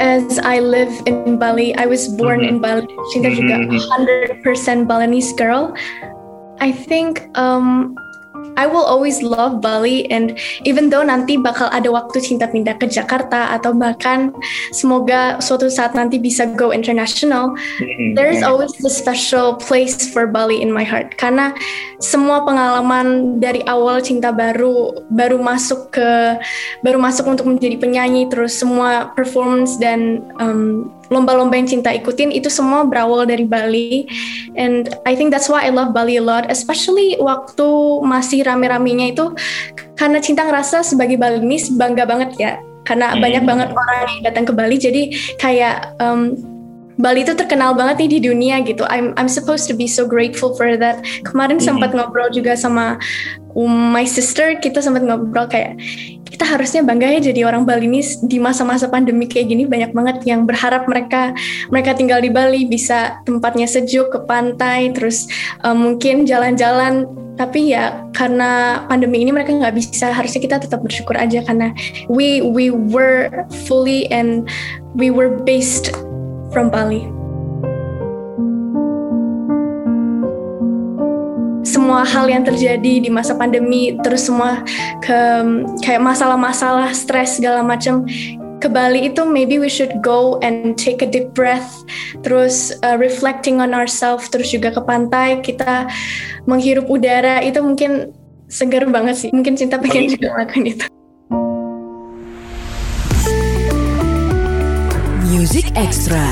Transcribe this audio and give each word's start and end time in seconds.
as 0.00 0.38
I 0.38 0.58
live 0.58 0.90
in 1.06 1.38
Bali. 1.38 1.74
I 1.74 1.86
was 1.86 2.08
born 2.08 2.40
mm-hmm. 2.40 2.56
in 2.56 2.62
Bali. 2.62 2.86
Cinta 3.12 3.30
juga 3.34 3.66
100% 3.66 4.42
mm-hmm. 4.42 4.86
Balinese 4.86 5.32
girl. 5.34 5.74
I 6.58 6.72
think 6.72 7.26
um, 7.38 7.94
I 8.58 8.66
will 8.66 8.82
always 8.82 9.22
love 9.22 9.62
Bali 9.62 10.10
and 10.10 10.34
even 10.66 10.90
though 10.90 11.06
nanti 11.06 11.38
bakal 11.38 11.70
ada 11.70 11.86
waktu 11.94 12.18
cinta 12.18 12.50
pindah 12.50 12.74
ke 12.74 12.90
Jakarta 12.90 13.54
atau 13.54 13.70
bahkan 13.70 14.34
semoga 14.74 15.38
suatu 15.38 15.70
saat 15.70 15.94
nanti 15.94 16.18
bisa 16.18 16.50
go 16.58 16.74
international, 16.74 17.54
mm-hmm. 17.54 18.18
there 18.18 18.26
is 18.26 18.42
always 18.42 18.74
a 18.82 18.90
special 18.90 19.54
place 19.62 20.10
for 20.10 20.26
Bali 20.26 20.58
in 20.58 20.74
my 20.74 20.82
heart 20.82 21.14
karena 21.14 21.54
semua 22.02 22.42
pengalaman 22.42 23.38
dari 23.38 23.62
awal 23.70 24.02
cinta 24.02 24.34
baru 24.34 25.06
baru 25.06 25.38
masuk 25.38 25.94
ke 25.94 26.10
baru 26.82 26.98
masuk 26.98 27.30
untuk 27.30 27.46
menjadi 27.46 27.78
penyanyi 27.78 28.26
terus 28.26 28.58
semua 28.58 29.14
performance 29.14 29.78
dan 29.78 30.26
um, 30.42 30.90
lomba-lomba 31.08 31.56
yang 31.56 31.68
cinta 31.68 31.90
ikutin 31.92 32.32
itu 32.32 32.48
semua 32.52 32.84
berawal 32.84 33.24
dari 33.24 33.44
Bali 33.44 34.08
and 34.56 34.92
I 35.08 35.16
think 35.16 35.32
that's 35.32 35.48
why 35.48 35.64
I 35.64 35.72
love 35.72 35.96
Bali 35.96 36.20
a 36.20 36.24
lot 36.24 36.48
especially 36.52 37.16
waktu 37.20 37.68
masih 38.04 38.44
rame-ramenya 38.44 39.16
itu 39.16 39.32
karena 39.96 40.20
cinta 40.20 40.44
ngerasa 40.44 40.84
sebagai 40.84 41.16
Balinese 41.16 41.74
bangga 41.74 42.04
banget 42.04 42.30
ya 42.38 42.52
karena 42.86 43.12
hmm. 43.12 43.20
banyak 43.20 43.42
banget 43.44 43.68
orang 43.72 43.98
yang 44.08 44.20
datang 44.24 44.44
ke 44.48 44.52
Bali 44.56 44.76
jadi 44.80 45.02
kayak 45.36 45.96
um, 46.00 46.36
Bali 46.98 47.22
itu 47.22 47.32
terkenal 47.38 47.78
banget 47.78 48.02
nih 48.02 48.10
di 48.18 48.20
dunia 48.26 48.58
gitu. 48.66 48.82
I'm 48.90 49.14
I'm 49.14 49.30
supposed 49.30 49.70
to 49.70 49.74
be 49.78 49.86
so 49.86 50.02
grateful 50.02 50.58
for 50.58 50.74
that. 50.76 51.06
Kemarin 51.22 51.62
mm-hmm. 51.62 51.78
sempat 51.78 51.90
ngobrol 51.94 52.28
juga 52.34 52.58
sama 52.58 52.98
um, 53.54 53.94
my 53.94 54.02
sister, 54.02 54.58
kita 54.58 54.82
sempat 54.82 55.06
ngobrol 55.06 55.46
kayak 55.46 55.78
kita 56.38 56.54
harusnya 56.54 56.86
bangga 56.86 57.18
ya 57.18 57.20
jadi 57.32 57.50
orang 57.50 57.66
Bali 57.66 57.90
ini 57.90 57.98
di 58.30 58.38
masa-masa 58.38 58.86
pandemi 58.86 59.26
kayak 59.26 59.50
gini 59.50 59.66
banyak 59.66 59.90
banget 59.90 60.22
yang 60.22 60.46
berharap 60.46 60.86
mereka 60.86 61.34
mereka 61.72 61.98
tinggal 61.98 62.22
di 62.22 62.30
Bali 62.30 62.62
bisa 62.68 63.18
tempatnya 63.26 63.66
sejuk 63.66 64.14
ke 64.14 64.22
pantai 64.22 64.94
terus 64.94 65.26
um, 65.66 65.74
mungkin 65.74 66.28
jalan-jalan 66.28 67.10
tapi 67.34 67.74
ya 67.74 68.06
karena 68.14 68.82
pandemi 68.90 69.22
ini 69.22 69.30
mereka 69.34 69.54
nggak 69.54 69.74
bisa 69.78 70.10
harusnya 70.14 70.42
kita 70.42 70.56
tetap 70.62 70.78
bersyukur 70.78 71.14
aja 71.18 71.42
karena 71.42 71.74
we 72.06 72.38
we 72.42 72.70
were 72.70 73.30
fully 73.66 74.06
and 74.14 74.46
we 74.94 75.10
were 75.10 75.42
based 75.42 75.90
from 76.52 76.72
Bali. 76.72 77.08
Semua 81.68 82.04
hal 82.04 82.28
yang 82.32 82.44
terjadi 82.44 83.04
di 83.04 83.10
masa 83.12 83.36
pandemi, 83.36 83.96
terus 84.00 84.28
semua 84.28 84.64
ke 85.04 85.18
kayak 85.84 86.00
masalah-masalah 86.00 86.92
stres 86.96 87.36
segala 87.36 87.60
macam 87.60 88.08
ke 88.58 88.66
Bali 88.66 89.06
itu 89.06 89.22
maybe 89.22 89.62
we 89.62 89.70
should 89.70 90.02
go 90.02 90.42
and 90.42 90.74
take 90.74 90.98
a 90.98 91.06
deep 91.06 91.30
breath 91.30 91.86
terus 92.26 92.74
uh, 92.82 92.98
reflecting 92.98 93.62
on 93.62 93.70
ourselves 93.70 94.26
terus 94.26 94.50
juga 94.50 94.74
ke 94.74 94.82
pantai 94.82 95.38
kita 95.40 95.86
menghirup 96.48 96.90
udara. 96.90 97.44
Itu 97.44 97.62
mungkin 97.62 98.10
segar 98.50 98.88
banget 98.88 99.28
sih. 99.28 99.30
Mungkin 99.30 99.54
cinta 99.54 99.78
pengen 99.78 100.10
juga 100.10 100.34
lakukan 100.34 100.64
itu 100.66 100.97
Music 105.48 105.72
Extra. 105.80 106.28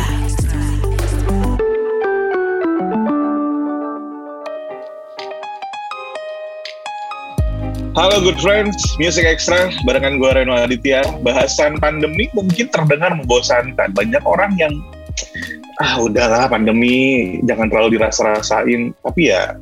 Halo 7.97 8.21
good 8.21 8.37
friends, 8.45 8.77
Music 9.01 9.25
Extra 9.25 9.73
barengan 9.89 10.21
gue 10.21 10.31
Reno 10.37 10.53
Aditya. 10.53 11.01
Bahasan 11.25 11.81
pandemi 11.81 12.29
mungkin 12.37 12.69
terdengar 12.69 13.17
membosankan. 13.17 13.97
Banyak 13.97 14.21
orang 14.29 14.53
yang 14.61 14.85
ah 15.81 15.97
udahlah 15.97 16.53
pandemi 16.53 17.41
jangan 17.49 17.73
terlalu 17.73 17.97
dirasa-rasain. 17.97 18.93
Tapi 19.01 19.33
ya 19.33 19.57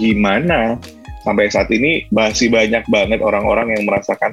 gimana? 0.00 0.80
Sampai 1.28 1.52
saat 1.52 1.68
ini 1.68 2.08
masih 2.08 2.48
banyak 2.48 2.88
banget 2.88 3.20
orang-orang 3.20 3.76
yang 3.76 3.84
merasakan 3.84 4.32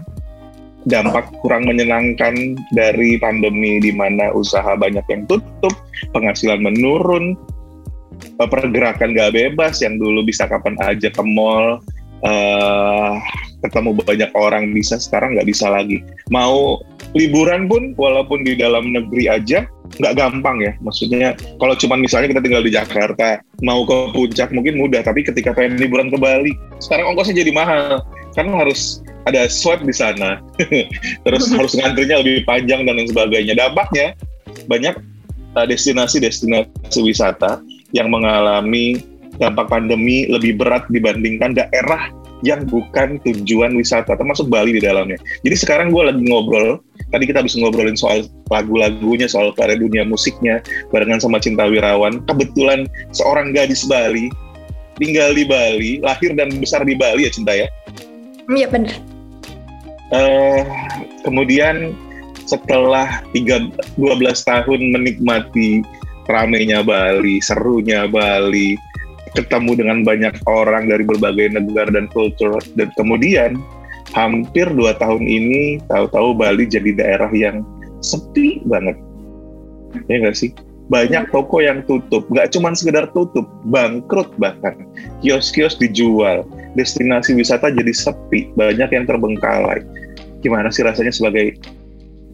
dampak 0.87 1.27
kurang 1.43 1.67
menyenangkan 1.67 2.55
dari 2.71 3.19
pandemi 3.19 3.83
di 3.83 3.91
mana 3.91 4.31
usaha 4.31 4.79
banyak 4.79 5.03
yang 5.11 5.27
tutup, 5.27 5.75
penghasilan 6.15 6.63
menurun, 6.63 7.35
eh, 8.39 8.49
pergerakan 8.49 9.11
gak 9.11 9.35
bebas 9.35 9.83
yang 9.83 9.99
dulu 9.99 10.23
bisa 10.23 10.47
kapan 10.47 10.79
aja 10.79 11.11
ke 11.11 11.23
mall, 11.23 11.83
uh, 12.23 13.15
ketemu 13.59 13.91
banyak 13.95 14.31
orang 14.35 14.71
bisa 14.71 14.95
sekarang 14.99 15.35
nggak 15.35 15.47
bisa 15.47 15.67
lagi. 15.67 15.99
Mau 16.31 16.79
liburan 17.15 17.67
pun 17.67 17.95
walaupun 17.95 18.43
di 18.43 18.55
dalam 18.55 18.91
negeri 18.91 19.27
aja 19.27 19.67
nggak 19.99 20.15
gampang 20.15 20.57
ya. 20.63 20.73
Maksudnya 20.83 21.35
kalau 21.59 21.75
cuma 21.75 21.99
misalnya 21.99 22.31
kita 22.35 22.43
tinggal 22.43 22.63
di 22.63 22.71
Jakarta 22.71 23.43
mau 23.63 23.83
ke 23.83 24.15
puncak 24.15 24.49
mungkin 24.55 24.79
mudah, 24.79 25.03
tapi 25.03 25.23
ketika 25.27 25.51
pengen 25.51 25.79
liburan 25.79 26.07
ke 26.07 26.17
Bali 26.19 26.55
sekarang 26.79 27.15
ongkosnya 27.15 27.43
jadi 27.43 27.51
mahal 27.51 28.03
karena 28.35 28.63
harus 28.63 29.03
ada 29.27 29.51
swab 29.51 29.83
di 29.83 29.95
sana, 29.95 30.39
terus 31.25 31.51
harus 31.57 31.75
ngantrinya 31.75 32.23
lebih 32.23 32.47
panjang 32.47 32.87
dan 32.87 32.95
lain 32.95 33.09
sebagainya. 33.09 33.53
Dampaknya 33.57 34.15
banyak 34.69 34.95
uh, 35.57 35.65
destinasi-destinasi 35.67 36.99
wisata 37.03 37.59
yang 37.91 38.13
mengalami 38.13 39.01
dampak 39.39 39.71
pandemi 39.71 40.27
lebih 40.27 40.59
berat 40.59 40.85
dibandingkan 40.91 41.55
daerah 41.55 42.11
yang 42.39 42.63
bukan 42.67 43.19
tujuan 43.27 43.75
wisata, 43.75 44.15
termasuk 44.15 44.47
Bali 44.47 44.71
di 44.71 44.81
dalamnya. 44.83 45.19
Jadi 45.43 45.55
sekarang 45.59 45.91
gue 45.91 46.03
lagi 46.07 46.23
ngobrol, 46.23 46.79
tadi 47.11 47.27
kita 47.27 47.43
bisa 47.43 47.59
ngobrolin 47.59 47.99
soal 47.99 48.23
lagu-lagunya, 48.47 49.27
soal 49.27 49.51
karya 49.51 49.75
dunia 49.75 50.07
musiknya, 50.07 50.63
barengan 50.95 51.19
sama 51.19 51.43
Cinta 51.43 51.67
Wirawan. 51.67 52.23
Kebetulan 52.23 52.87
seorang 53.11 53.51
gadis 53.51 53.83
Bali, 53.83 54.31
tinggal 54.95 55.35
di 55.35 55.43
Bali, 55.43 55.91
lahir 55.99 56.31
dan 56.31 56.55
besar 56.63 56.87
di 56.87 56.95
Bali 56.95 57.27
ya 57.27 57.31
Cinta 57.31 57.51
ya? 57.51 57.67
Iya 58.49 58.67
benar 58.67 58.97
uh, 60.13 60.63
kemudian 61.23 61.93
setelah 62.49 63.21
3, 63.37 63.97
12 63.97 64.49
tahun 64.49 64.81
menikmati 64.97 65.85
ramenya 66.29 66.81
Bali, 66.81 67.41
serunya 67.41 68.09
Bali, 68.09 68.73
ketemu 69.37 69.77
dengan 69.77 69.99
banyak 70.01 70.33
orang 70.49 70.89
dari 70.89 71.05
berbagai 71.05 71.53
negara 71.53 71.93
dan 71.93 72.09
kultur, 72.09 72.57
dan 72.73 72.89
kemudian 72.97 73.57
hampir 74.17 74.65
dua 74.73 74.97
tahun 74.97 75.21
ini 75.25 75.77
tahu-tahu 75.85 76.33
Bali 76.33 76.65
jadi 76.65 76.97
daerah 76.97 77.29
yang 77.33 77.61
sepi 78.01 78.65
banget, 78.65 78.97
ya 80.09 80.25
nggak 80.25 80.37
sih? 80.37 80.49
Banyak 80.89 81.29
toko 81.29 81.61
yang 81.61 81.85
tutup, 81.85 82.25
nggak 82.33 82.49
cuma 82.49 82.73
sekedar 82.73 83.05
tutup, 83.13 83.45
bangkrut 83.69 84.33
bahkan. 84.41 84.73
Kios-kios 85.21 85.77
dijual, 85.77 86.41
destinasi 86.73 87.37
wisata 87.37 87.69
jadi 87.69 87.93
sepi, 87.93 88.49
banyak 88.57 88.89
yang 88.89 89.05
terbengkalai. 89.05 89.85
Gimana 90.41 90.73
sih 90.73 90.81
rasanya 90.81 91.13
sebagai 91.13 91.61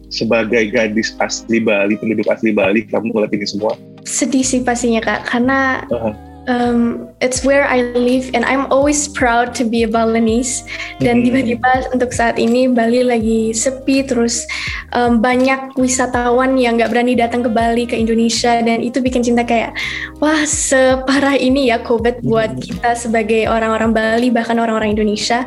sebagai 0.08 0.72
gadis 0.72 1.12
asli 1.20 1.60
Bali, 1.60 2.00
penduduk 2.00 2.24
asli 2.32 2.56
Bali, 2.56 2.88
kamu 2.88 3.12
ngeliat 3.12 3.32
ini 3.36 3.44
semua? 3.44 3.76
Sedih 4.08 4.46
sih 4.46 4.64
pastinya 4.64 5.04
kak, 5.04 5.28
karena 5.28 5.84
uh-huh. 5.92 6.14
Um, 6.46 7.10
it's 7.20 7.44
where 7.44 7.66
I 7.66 7.94
live 7.94 8.30
and 8.34 8.42
I'm 8.44 8.70
always 8.72 9.06
proud 9.06 9.54
to 9.60 9.64
be 9.66 9.82
a 9.82 9.90
Balinese. 9.90 10.64
Dan 10.98 11.20
hmm. 11.20 11.24
tiba-tiba 11.30 11.70
untuk 11.92 12.10
saat 12.14 12.40
ini 12.40 12.70
Bali 12.70 13.02
lagi 13.06 13.52
sepi, 13.52 14.06
terus 14.06 14.46
um, 14.94 15.20
banyak 15.20 15.74
wisatawan 15.76 16.56
yang 16.56 16.80
nggak 16.80 16.90
berani 16.90 17.14
datang 17.18 17.44
ke 17.44 17.50
Bali, 17.50 17.84
ke 17.84 17.94
Indonesia, 17.98 18.62
dan 18.62 18.80
itu 18.80 19.02
bikin 19.02 19.22
cinta 19.22 19.44
kayak, 19.44 19.74
wah 20.22 20.42
separah 20.46 21.36
ini 21.36 21.70
ya 21.70 21.82
COVID 21.82 22.24
buat 22.24 22.56
hmm. 22.56 22.62
kita 22.62 22.90
sebagai 22.96 23.50
orang-orang 23.50 23.92
Bali, 23.92 24.28
bahkan 24.32 24.56
orang-orang 24.56 24.96
Indonesia 24.96 25.44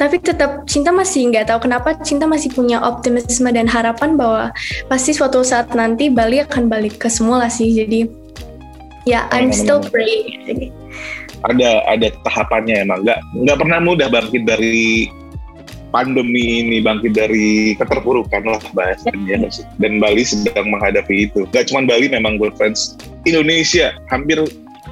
tapi 0.00 0.16
tetap 0.16 0.64
cinta 0.64 0.88
masih 0.88 1.28
nggak 1.28 1.52
tahu 1.52 1.68
kenapa 1.68 1.92
cinta 2.00 2.24
masih 2.24 2.48
punya 2.56 2.80
optimisme 2.80 3.52
dan 3.52 3.68
harapan 3.68 4.16
bahwa 4.16 4.48
pasti 4.88 5.12
suatu 5.12 5.44
saat 5.44 5.76
nanti 5.76 6.08
Bali 6.08 6.40
akan 6.40 6.72
balik 6.72 6.96
ke 6.96 7.12
semula 7.12 7.52
sih 7.52 7.68
jadi 7.68 8.08
ya 9.10 9.26
yeah, 9.26 9.34
I'm 9.34 9.50
still 9.50 9.82
praying 9.82 10.70
ada 11.48 11.84
ada 11.88 12.12
tahapannya 12.28 12.84
emang. 12.84 13.00
Nggak 13.06 13.20
nggak 13.46 13.58
pernah 13.58 13.78
mudah 13.80 14.08
bangkit 14.12 14.44
dari 14.44 15.08
pandemi 15.90 16.62
ini 16.62 16.78
bangkit 16.84 17.16
dari 17.16 17.74
keterpurukan 17.80 18.44
lah 18.44 18.62
bahasanya. 18.76 19.48
Dan 19.80 19.98
Bali 19.98 20.22
sedang 20.22 20.68
menghadapi 20.68 21.30
itu. 21.30 21.48
Gak 21.50 21.72
cuma 21.72 21.86
Bali 21.88 22.06
memang 22.12 22.36
good 22.36 22.54
friends. 22.54 22.94
Indonesia 23.24 23.96
hampir 24.12 24.38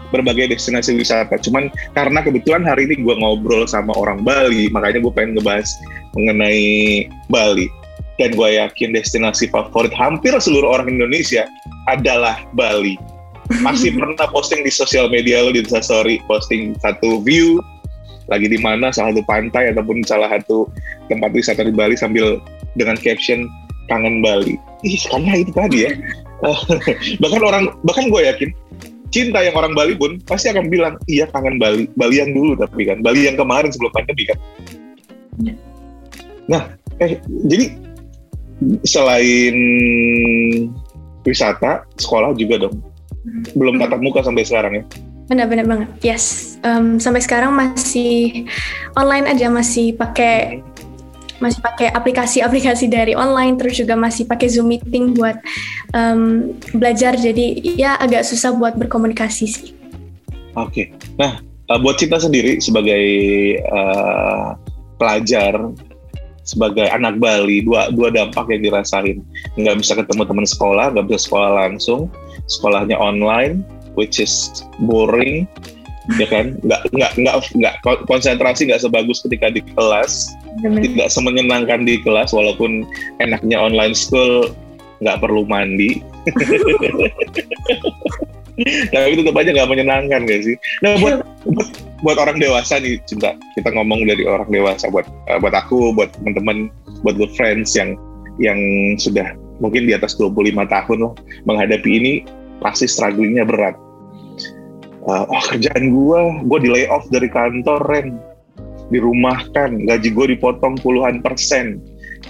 berbagai 0.08 0.56
destinasi 0.56 0.96
wisata. 0.96 1.36
Cuman 1.38 1.68
karena 1.92 2.24
kebetulan 2.24 2.64
hari 2.64 2.88
ini 2.88 3.04
gue 3.04 3.14
ngobrol 3.20 3.68
sama 3.68 3.92
orang 3.94 4.24
Bali, 4.24 4.72
makanya 4.72 5.04
gue 5.04 5.12
pengen 5.12 5.36
ngebahas 5.36 5.68
mengenai 6.16 7.06
Bali. 7.28 7.68
Dan 8.18 8.34
gue 8.34 8.58
yakin 8.58 8.98
destinasi 8.98 9.46
favorit 9.46 9.94
hampir 9.94 10.34
seluruh 10.42 10.80
orang 10.80 10.90
Indonesia 10.90 11.46
adalah 11.86 12.42
Bali. 12.58 12.98
Masih 13.62 13.94
pernah 13.94 14.26
posting 14.30 14.62
di 14.62 14.70
sosial 14.70 15.10
media 15.10 15.42
lo 15.42 15.50
di 15.50 15.62
Instastory, 15.62 16.22
posting 16.30 16.78
satu 16.78 17.22
view 17.22 17.58
lagi 18.28 18.46
di 18.46 18.60
mana 18.60 18.92
salah 18.92 19.16
satu 19.16 19.24
pantai 19.24 19.72
ataupun 19.72 20.04
salah 20.04 20.28
satu 20.28 20.68
tempat 21.08 21.32
wisata 21.32 21.64
di 21.64 21.72
Bali 21.72 21.96
sambil 21.96 22.38
dengan 22.76 22.94
caption 23.00 23.48
kangen 23.88 24.20
Bali. 24.20 24.60
ih 24.84 25.00
karena 25.08 25.32
itu 25.42 25.50
tadi 25.50 25.88
ya 25.88 25.92
bahkan 27.24 27.42
orang 27.42 27.64
bahkan 27.82 28.12
gue 28.12 28.22
yakin 28.28 28.50
cinta 29.08 29.40
yang 29.40 29.56
orang 29.56 29.72
Bali 29.72 29.96
pun 29.96 30.20
pasti 30.28 30.52
akan 30.52 30.68
bilang 30.68 30.94
iya 31.08 31.24
kangen 31.32 31.56
Bali 31.56 31.88
Bali 31.96 32.20
yang 32.20 32.36
dulu 32.36 32.54
tapi 32.60 32.84
kan 32.84 33.00
Bali 33.00 33.26
yang 33.26 33.34
kemarin 33.40 33.72
sebelum 33.72 33.90
pandemi 33.96 34.28
kan 34.28 34.38
ya. 35.42 35.54
nah 36.46 36.62
eh 37.00 37.16
jadi 37.48 37.74
selain 38.84 39.56
wisata 41.24 41.88
sekolah 41.96 42.36
juga 42.36 42.68
dong 42.68 42.76
belum 43.54 43.80
tatap 43.80 44.00
muka 44.00 44.20
sampai 44.24 44.44
sekarang 44.44 44.72
ya 44.80 44.84
benar-benar 45.28 45.66
banget 45.68 45.88
yes 46.00 46.56
um, 46.64 46.96
sampai 46.96 47.20
sekarang 47.20 47.52
masih 47.52 48.48
online 48.96 49.28
aja 49.28 49.52
masih 49.52 49.92
pakai 49.92 50.64
masih 51.38 51.62
pakai 51.62 51.88
aplikasi-aplikasi 51.94 52.90
dari 52.90 53.14
online 53.14 53.54
terus 53.54 53.78
juga 53.78 53.94
masih 53.94 54.26
pakai 54.26 54.50
Zoom 54.50 54.74
meeting 54.74 55.14
buat 55.14 55.38
um, 55.94 56.54
belajar 56.74 57.14
jadi 57.14 57.62
ya 57.78 57.94
agak 57.94 58.26
susah 58.26 58.50
buat 58.58 58.74
berkomunikasi 58.74 59.46
sih. 59.46 59.70
Oke, 60.58 60.90
okay. 60.90 61.14
nah 61.14 61.38
uh, 61.70 61.78
buat 61.78 61.94
Cinta 62.02 62.18
sendiri 62.18 62.58
sebagai 62.58 63.04
uh, 63.70 64.58
pelajar 64.98 65.54
sebagai 66.48 66.88
anak 66.88 67.20
Bali 67.20 67.60
dua 67.60 67.92
dua 67.92 68.08
dampak 68.08 68.48
yang 68.48 68.64
dirasain. 68.64 69.20
Nggak 69.60 69.84
bisa 69.84 69.92
ketemu 70.00 70.24
teman 70.24 70.46
sekolah 70.48 70.96
nggak 70.96 71.04
bisa 71.12 71.28
sekolah 71.28 71.50
langsung. 71.60 72.08
Sekolahnya 72.48 72.96
online 72.96 73.60
which 74.00 74.16
is 74.16 74.64
boring 74.88 75.44
ya 76.16 76.24
kan? 76.24 76.56
Nggak 76.64 76.88
nggak 76.96 77.12
nggak 77.20 77.36
nggak 77.60 77.74
konsentrasi 78.08 78.64
nggak 78.64 78.80
sebagus 78.80 79.20
ketika 79.20 79.52
di 79.52 79.60
kelas. 79.76 80.32
Benar. 80.58 80.82
tidak 80.82 81.08
semenyenangkan 81.14 81.86
di 81.86 82.02
kelas 82.02 82.34
walaupun 82.34 82.82
enaknya 83.22 83.60
online 83.60 83.92
school 83.92 84.50
nggak 85.04 85.20
perlu 85.20 85.44
mandi. 85.44 86.00
Tapi 88.90 89.14
tetap 89.14 89.38
aja 89.38 89.54
nggak 89.54 89.70
menyenangkan 89.70 90.26
gak 90.26 90.42
sih? 90.42 90.58
Nah 90.82 90.98
buat, 90.98 91.22
buat 91.46 91.68
buat 92.02 92.16
orang 92.18 92.38
dewasa 92.38 92.78
nih 92.78 93.02
cinta. 93.06 93.34
Kita 93.58 93.74
ngomong 93.74 94.06
dari 94.06 94.22
orang 94.26 94.48
dewasa 94.50 94.86
buat 94.90 95.06
uh, 95.30 95.38
buat 95.42 95.54
aku 95.54 95.94
buat 95.94 96.14
teman-teman 96.14 96.70
buat 97.02 97.18
good 97.18 97.32
friends 97.34 97.74
yang 97.74 97.98
yang 98.38 98.58
sudah 98.98 99.34
mungkin 99.58 99.90
di 99.90 99.92
atas 99.94 100.14
25 100.14 100.54
tahun 100.70 100.98
loh 101.02 101.14
menghadapi 101.50 101.90
ini 101.90 102.12
pasti 102.62 102.86
strugglingnya 102.86 103.46
berat. 103.46 103.74
Uh, 105.08 105.24
oh 105.26 105.42
kerjaan 105.50 105.90
gue 105.90 106.20
gue 106.46 106.58
di 106.62 106.68
layoff 106.70 107.06
dari 107.10 107.26
kantor 107.30 107.82
Ren. 107.90 108.18
Dirumahkan 108.88 109.84
gaji 109.84 110.08
gue 110.14 110.26
dipotong 110.38 110.78
puluhan 110.80 111.20
persen. 111.20 111.82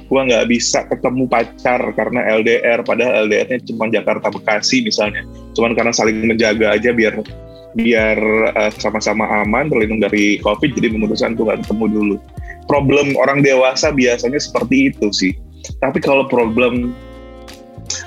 Gue 0.08 0.20
nggak 0.24 0.48
bisa 0.48 0.88
ketemu 0.88 1.28
pacar 1.28 1.80
karena 1.92 2.24
LDR 2.40 2.80
padahal 2.80 3.28
LDR-nya 3.28 3.60
cuma 3.68 3.92
Jakarta 3.92 4.32
Bekasi 4.32 4.80
misalnya. 4.80 5.22
Cuman 5.52 5.76
karena 5.76 5.92
saling 5.92 6.24
menjaga 6.24 6.72
aja 6.72 6.90
biar 6.92 7.20
biar 7.78 8.18
uh, 8.58 8.72
sama-sama 8.74 9.22
aman 9.46 9.70
terlindung 9.70 10.02
dari 10.02 10.42
COVID 10.42 10.74
jadi 10.74 10.90
memutuskan 10.90 11.38
untuk 11.38 11.46
nggak 11.46 11.62
ketemu 11.62 11.84
dulu. 11.94 12.16
Problem 12.66 13.14
orang 13.14 13.40
dewasa 13.40 13.94
biasanya 13.94 14.42
seperti 14.42 14.90
itu 14.90 15.08
sih. 15.14 15.32
Tapi 15.78 16.02
kalau 16.02 16.26
problem 16.26 16.92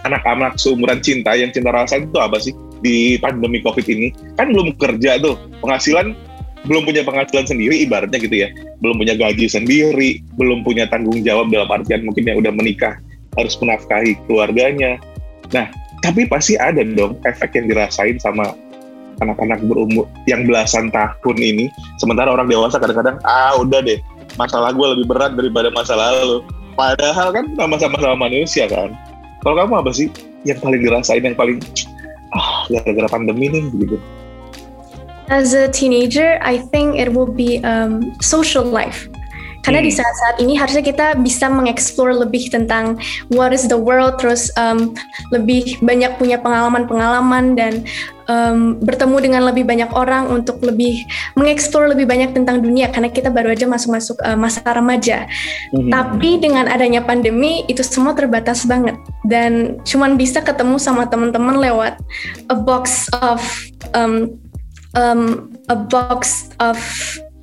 anak-anak 0.04 0.60
seumuran 0.60 1.00
cinta 1.00 1.34
yang 1.34 1.50
cinta 1.56 1.72
rasa 1.72 2.04
itu 2.04 2.20
apa 2.20 2.38
sih 2.44 2.52
di 2.84 3.16
pandemi 3.18 3.64
covid 3.64 3.88
ini? 3.88 4.12
Kan 4.36 4.52
belum 4.52 4.76
kerja 4.76 5.18
tuh. 5.24 5.40
Penghasilan 5.64 6.14
belum 6.68 6.86
punya 6.86 7.02
penghasilan 7.02 7.48
sendiri 7.48 7.82
ibaratnya 7.88 8.20
gitu 8.22 8.36
ya. 8.46 8.52
Belum 8.84 9.00
punya 9.00 9.16
gaji 9.16 9.48
sendiri 9.48 10.22
belum 10.36 10.68
punya 10.68 10.86
tanggung 10.92 11.24
jawab 11.24 11.48
dalam 11.50 11.72
artian 11.72 12.04
mungkin 12.04 12.28
yang 12.28 12.38
udah 12.44 12.54
menikah 12.54 13.00
harus 13.40 13.56
menafkahi 13.58 14.20
keluarganya. 14.28 15.00
Nah 15.56 15.72
tapi 16.04 16.28
pasti 16.28 16.60
ada 16.60 16.84
dong 16.84 17.18
efek 17.24 17.56
yang 17.56 17.72
dirasain 17.72 18.20
sama 18.20 18.52
anak-anak 19.22 19.62
berumur 19.64 20.10
yang 20.26 20.50
belasan 20.50 20.90
tahun 20.90 21.38
ini 21.38 21.70
sementara 22.02 22.34
orang 22.34 22.50
dewasa 22.50 22.82
kadang-kadang 22.82 23.22
ah 23.24 23.56
udah 23.62 23.80
deh 23.86 24.02
masalah 24.36 24.74
gue 24.74 24.88
lebih 24.98 25.06
berat 25.12 25.38
daripada 25.38 25.70
masa 25.72 25.94
lalu. 25.94 26.42
Padahal 26.72 27.36
kan 27.36 27.46
sama-sama 27.60 28.00
sama 28.00 28.16
manusia 28.26 28.66
kan. 28.66 28.96
Kalau 29.44 29.56
kamu 29.60 29.74
apa 29.84 29.92
sih 29.92 30.08
yang 30.48 30.58
paling 30.58 30.82
dirasain 30.82 31.22
yang 31.22 31.38
paling 31.38 31.62
ah 32.32 32.66
gara-gara 32.72 33.10
pandemi 33.12 33.52
nih 33.52 33.64
gitu 33.76 33.98
as 35.32 35.54
a 35.56 35.68
teenager 35.72 36.40
I 36.44 36.60
think 36.72 37.00
it 37.00 37.12
will 37.12 37.30
be 37.30 37.60
um, 37.64 38.16
social 38.20 38.64
life 38.64 39.11
karena 39.62 39.80
hmm. 39.82 39.88
di 39.88 39.94
saat-saat 39.94 40.36
ini 40.42 40.54
harusnya 40.58 40.84
kita 40.84 41.08
bisa 41.22 41.50
mengeksplor 41.50 42.14
lebih 42.18 42.50
tentang 42.50 42.98
what 43.34 43.54
is 43.54 43.70
the 43.70 43.78
world, 43.78 44.18
terus 44.18 44.50
um, 44.58 44.94
lebih 45.30 45.78
banyak 45.82 46.18
punya 46.18 46.42
pengalaman-pengalaman 46.42 47.54
dan 47.54 47.86
um, 48.32 48.78
bertemu 48.82 49.18
dengan 49.22 49.42
lebih 49.50 49.64
banyak 49.68 49.90
orang 49.94 50.30
untuk 50.30 50.60
lebih 50.66 51.06
mengeksplor 51.38 51.94
lebih 51.94 52.10
banyak 52.10 52.34
tentang 52.34 52.64
dunia 52.64 52.90
karena 52.90 53.10
kita 53.12 53.30
baru 53.30 53.54
aja 53.54 53.70
masuk-masuk 53.70 54.18
uh, 54.26 54.38
masa 54.38 54.66
remaja. 54.66 55.30
Hmm. 55.76 55.90
Tapi 55.90 56.42
dengan 56.42 56.66
adanya 56.68 57.06
pandemi 57.06 57.64
itu 57.70 57.86
semua 57.86 58.18
terbatas 58.18 58.66
banget 58.66 58.98
dan 59.30 59.80
cuman 59.86 60.18
bisa 60.18 60.42
ketemu 60.42 60.82
sama 60.82 61.06
teman-teman 61.08 61.62
lewat 61.62 62.02
a 62.50 62.58
box 62.58 63.08
of 63.22 63.40
um, 63.94 64.34
um, 64.98 65.54
a 65.70 65.78
box 65.78 66.52
of 66.60 66.78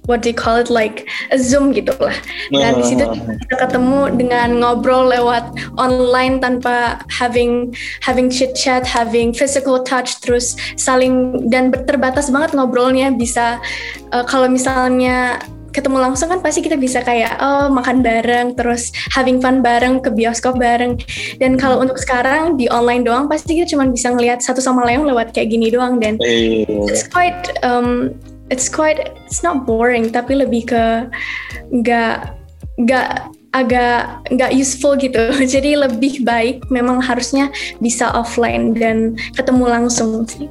what 0.09 0.25
do 0.25 0.33
you 0.33 0.35
call 0.35 0.57
it 0.57 0.73
like 0.73 1.05
a 1.31 1.39
zoom 1.39 1.77
gitu 1.77 1.93
lah. 2.01 2.17
Dan 2.51 2.81
di 2.81 2.85
situ 2.89 3.05
ah. 3.05 3.15
kita 3.15 3.55
ketemu 3.69 4.01
dengan 4.17 4.49
ngobrol 4.59 5.13
lewat 5.13 5.53
online 5.77 6.41
tanpa 6.41 7.05
having 7.13 7.71
having 8.01 8.33
chit 8.33 8.57
chat 8.57 8.89
having 8.89 9.31
physical 9.37 9.85
touch 9.85 10.19
terus 10.25 10.57
saling 10.81 11.47
dan 11.53 11.71
terbatas 11.71 12.33
banget 12.33 12.57
ngobrolnya. 12.57 13.13
Bisa 13.13 13.61
uh, 14.11 14.25
kalau 14.25 14.49
misalnya 14.49 15.39
ketemu 15.69 16.01
langsung 16.01 16.33
kan 16.33 16.41
pasti 16.41 16.65
kita 16.65 16.81
bisa 16.81 17.05
kayak 17.05 17.37
oh 17.39 17.69
makan 17.69 18.01
bareng 18.01 18.57
terus 18.57 18.91
having 19.13 19.39
fun 19.39 19.61
bareng 19.61 20.01
ke 20.01 20.09
bioskop 20.09 20.57
bareng. 20.57 20.97
Dan 21.37 21.61
kalau 21.61 21.85
untuk 21.85 22.01
sekarang 22.01 22.57
di 22.57 22.67
online 22.73 23.05
doang 23.05 23.29
pasti 23.29 23.61
kita 23.61 23.77
cuma 23.77 23.85
bisa 23.87 24.09
ngelihat 24.11 24.41
satu 24.41 24.65
sama 24.65 24.89
lain 24.89 25.05
lewat 25.05 25.37
kayak 25.37 25.53
gini 25.53 25.69
doang. 25.69 26.01
Dan 26.01 26.17
iya. 26.25 26.65
it's 26.89 27.05
quite 27.05 27.53
um, 27.61 28.17
it's 28.49 28.69
quite 28.69 29.13
it's 29.27 29.45
not 29.45 29.65
boring 29.65 30.09
tapi 30.09 30.37
lebih 30.37 30.69
ke 30.69 30.85
nggak 31.73 32.35
nggak 32.79 33.29
agak 33.57 34.23
nggak 34.31 34.53
useful 34.53 34.95
gitu 34.95 35.33
jadi 35.55 35.89
lebih 35.89 36.23
baik 36.25 36.65
memang 36.69 37.01
harusnya 37.01 37.51
bisa 37.81 38.13
offline 38.13 38.77
dan 38.77 39.17
ketemu 39.37 39.65
langsung 39.69 40.25
sih 40.29 40.49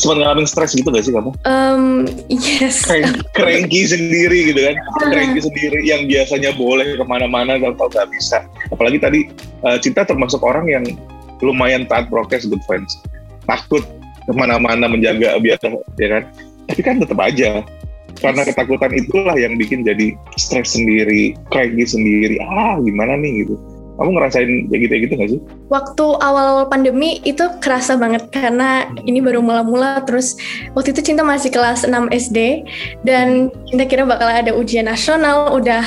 sempat 0.00 0.16
ngalamin 0.16 0.48
stres 0.48 0.72
gitu 0.72 0.88
gak 0.88 1.04
sih 1.04 1.12
kamu? 1.12 1.36
Um, 1.44 2.08
yes. 2.32 2.88
Cranky 3.36 3.84
sendiri 3.84 4.48
gitu 4.48 4.60
kan, 4.64 4.80
cranky 4.96 5.44
sendiri 5.44 5.84
yang 5.84 6.08
biasanya 6.08 6.56
boleh 6.56 6.96
ke 6.96 7.04
mana-mana 7.04 7.60
kalau 7.60 7.76
tau 7.76 7.92
gak 7.92 8.08
bisa. 8.08 8.48
Apalagi 8.72 8.96
tadi 8.96 9.20
uh, 9.60 9.76
Cinta 9.76 10.08
termasuk 10.08 10.40
orang 10.40 10.72
yang 10.72 10.84
lumayan 11.44 11.84
taat 11.84 12.08
prokes 12.08 12.48
good 12.48 12.64
friends, 12.64 12.96
takut 13.44 13.84
ke 14.24 14.32
mana-mana 14.32 14.88
menjaga 14.88 15.36
biar 15.36 15.60
ya 16.00 16.08
kan 16.08 16.22
tapi 16.68 16.80
kan 16.80 17.00
tetap 17.00 17.18
aja 17.20 17.64
karena 18.20 18.42
ketakutan 18.46 18.92
itulah 18.94 19.34
yang 19.34 19.58
bikin 19.58 19.82
jadi 19.82 20.14
stres 20.38 20.78
sendiri, 20.78 21.34
cranky 21.50 21.82
sendiri. 21.82 22.38
Ah, 22.40 22.78
gimana 22.78 23.18
nih 23.18 23.42
gitu. 23.44 23.58
Kamu 23.94 24.10
ngerasain 24.10 24.50
kayak 24.74 24.80
gitu 24.90 24.94
gitu 25.06 25.12
gak 25.14 25.30
sih? 25.30 25.40
Waktu 25.70 26.06
awal-awal 26.18 26.66
pandemi 26.66 27.22
itu 27.22 27.46
kerasa 27.62 27.94
banget 27.94 28.26
karena 28.34 28.90
ini 29.06 29.22
baru 29.22 29.38
mula-mula 29.38 30.02
terus 30.02 30.34
waktu 30.74 30.90
itu 30.90 31.14
Cinta 31.14 31.22
masih 31.22 31.54
kelas 31.54 31.86
6 31.86 32.10
SD 32.10 32.66
dan 33.06 33.54
Cinta 33.70 33.86
kira 33.86 34.02
bakal 34.02 34.26
ada 34.26 34.50
ujian 34.50 34.90
nasional, 34.90 35.54
udah 35.54 35.86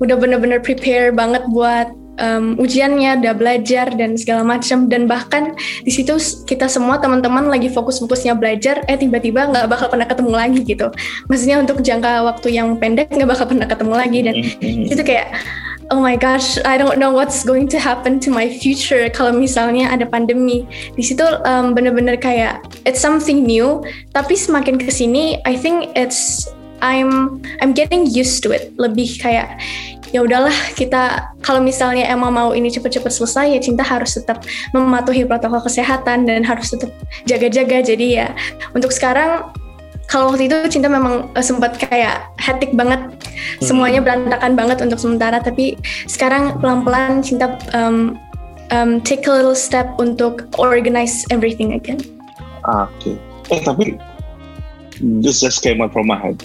udah 0.00 0.16
bener-bener 0.16 0.64
prepare 0.64 1.12
banget 1.12 1.44
buat 1.52 1.92
um, 2.20 2.58
ujiannya, 2.60 3.22
udah 3.22 3.34
belajar 3.36 3.92
dan 3.94 4.18
segala 4.18 4.44
macam 4.44 4.90
dan 4.90 5.08
bahkan 5.08 5.54
di 5.84 5.92
situ 5.92 6.18
kita 6.44 6.68
semua 6.68 6.98
teman-teman 7.00 7.48
lagi 7.48 7.72
fokus-fokusnya 7.72 8.36
belajar, 8.36 8.84
eh 8.90 8.98
tiba-tiba 8.98 9.48
nggak 9.48 9.66
bakal 9.70 9.86
pernah 9.88 10.08
ketemu 10.08 10.32
lagi 10.34 10.60
gitu. 10.66 10.88
Maksudnya 11.30 11.56
untuk 11.62 11.80
jangka 11.80 12.26
waktu 12.26 12.48
yang 12.52 12.76
pendek 12.76 13.08
nggak 13.12 13.30
bakal 13.30 13.46
pernah 13.48 13.68
ketemu 13.68 13.94
lagi 13.94 14.18
dan 14.24 14.34
mm-hmm. 14.36 14.92
itu 14.92 15.02
kayak 15.06 15.32
oh 15.92 16.00
my 16.00 16.16
gosh, 16.16 16.56
I 16.64 16.80
don't 16.80 16.96
know 16.96 17.12
what's 17.12 17.44
going 17.44 17.68
to 17.68 17.76
happen 17.76 18.16
to 18.24 18.32
my 18.32 18.48
future 18.48 19.04
kalau 19.12 19.36
misalnya 19.36 19.92
ada 19.92 20.08
pandemi. 20.08 20.64
Di 20.96 21.04
situ 21.04 21.20
um, 21.44 21.76
bener-bener 21.76 22.16
kayak 22.16 22.64
it's 22.88 23.04
something 23.04 23.44
new, 23.44 23.84
tapi 24.16 24.32
semakin 24.32 24.80
ke 24.80 24.88
sini, 24.88 25.36
I 25.44 25.52
think 25.52 25.92
it's 25.92 26.48
I'm 26.82 27.38
I'm 27.62 27.72
getting 27.72 28.10
used 28.10 28.42
to 28.42 28.50
it. 28.50 28.74
Lebih 28.74 29.22
kayak 29.22 29.62
ya 30.12 30.20
udahlah 30.20 30.52
kita 30.76 31.32
kalau 31.40 31.64
misalnya 31.64 32.04
emang 32.12 32.36
mau 32.36 32.52
ini 32.52 32.68
cepet-cepet 32.68 33.08
selesai 33.08 33.46
ya 33.56 33.60
cinta 33.64 33.80
harus 33.80 34.12
tetap 34.12 34.44
mematuhi 34.76 35.24
protokol 35.24 35.64
kesehatan 35.64 36.28
dan 36.28 36.44
harus 36.44 36.68
tetap 36.68 36.92
jaga-jaga 37.24 37.80
jadi 37.80 38.06
ya 38.12 38.28
untuk 38.76 38.92
sekarang 38.92 39.48
kalau 40.12 40.28
waktu 40.28 40.52
itu 40.52 40.68
cinta 40.68 40.92
memang 40.92 41.32
uh, 41.32 41.40
sempat 41.40 41.80
kayak 41.80 42.28
hectic 42.36 42.76
banget 42.76 43.00
hmm. 43.00 43.64
semuanya 43.64 44.04
berantakan 44.04 44.52
banget 44.52 44.84
untuk 44.84 45.00
sementara 45.00 45.40
tapi 45.40 45.80
sekarang 46.04 46.60
pelan-pelan 46.60 47.24
cinta 47.24 47.56
um, 47.72 48.20
um, 48.68 49.00
take 49.00 49.24
a 49.24 49.32
little 49.32 49.56
step 49.56 49.88
untuk 49.96 50.48
organize 50.60 51.24
everything 51.32 51.72
again. 51.72 52.00
Oke. 52.68 53.16
Okay. 53.16 53.16
Eh 53.52 53.60
tapi 53.64 53.84
this 55.00 55.40
just 55.40 55.64
came 55.64 55.80
out 55.80 55.92
from 55.96 56.08
my 56.08 56.20
head. 56.20 56.36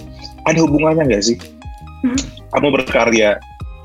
Ada 0.48 0.60
hubungannya 0.64 1.04
nggak 1.12 1.24
sih? 1.24 1.38
Hmm. 2.08 2.20
Kamu 2.56 2.68
berkarya, 2.72 3.38